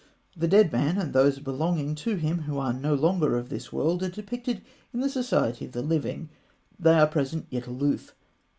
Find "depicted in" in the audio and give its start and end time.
4.09-4.99